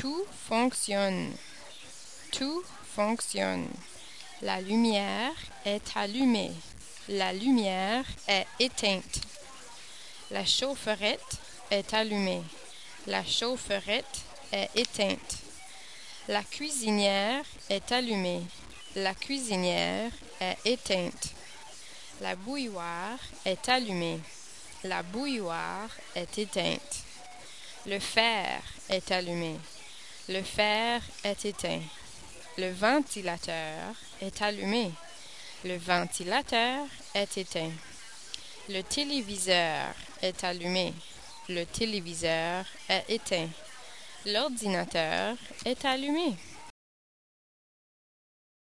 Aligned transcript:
Tout 0.00 0.24
fonctionne. 0.46 1.32
Tout 2.30 2.62
fonctionne. 2.94 3.66
La 4.42 4.60
lumière 4.60 5.34
est 5.64 5.96
allumée. 5.96 6.52
La 7.08 7.32
lumière 7.32 8.04
est 8.28 8.46
éteinte. 8.60 9.22
La 10.30 10.44
chaufferette 10.44 11.38
est 11.72 11.92
allumée. 11.94 12.44
La 13.08 13.24
chaufferette 13.24 14.22
est 14.52 14.70
éteinte. 14.76 15.38
La 16.28 16.44
cuisinière 16.44 17.44
est 17.68 17.90
allumée. 17.90 18.42
La 18.94 19.14
cuisinière 19.14 20.12
est 20.40 20.58
éteinte. 20.64 21.34
La 22.20 22.36
bouilloire 22.36 23.18
est 23.44 23.68
allumée. 23.68 24.20
La 24.84 25.02
bouilloire 25.02 25.90
est 26.14 26.38
éteinte. 26.38 27.02
Le 27.84 27.98
fer 27.98 28.62
est 28.88 29.10
allumé. 29.10 29.56
Le 30.30 30.42
fer 30.42 31.00
est 31.24 31.46
éteint. 31.46 31.80
Le 32.58 32.70
ventilateur 32.70 33.94
est 34.20 34.42
allumé. 34.42 34.90
Le 35.64 35.78
ventilateur 35.78 36.84
est 37.14 37.38
éteint. 37.38 37.70
Le 38.68 38.82
téléviseur 38.82 39.86
est 40.20 40.44
allumé. 40.44 40.92
Le 41.48 41.64
téléviseur 41.64 42.66
est 42.90 43.04
éteint. 43.08 43.48
L'ordinateur 44.26 45.34
est 45.64 45.82
allumé. 45.86 46.36